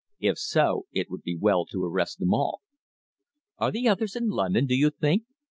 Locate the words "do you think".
4.65-5.25